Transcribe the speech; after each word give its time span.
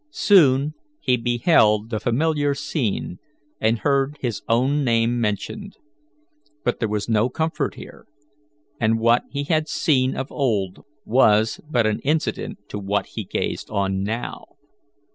Soon 0.09 0.73
he 0.99 1.15
beheld 1.15 1.91
the 1.91 1.99
familiar 1.99 2.55
scene, 2.55 3.19
and 3.59 3.77
heard 3.77 4.17
his 4.19 4.41
own 4.49 4.83
name 4.83 5.21
mentioned. 5.21 5.77
But 6.63 6.79
there 6.79 6.89
was 6.89 7.07
no 7.07 7.29
comfort 7.29 7.75
here, 7.75 8.07
and 8.79 8.97
what 8.97 9.25
he 9.29 9.43
had 9.43 9.67
seen 9.67 10.15
of 10.15 10.31
old 10.31 10.79
was 11.05 11.59
but 11.69 11.85
an 11.85 11.99
incident 11.99 12.67
to 12.69 12.79
what 12.79 13.09
he 13.13 13.23
gazed 13.23 13.69
on 13.69 14.01
now. 14.01 14.45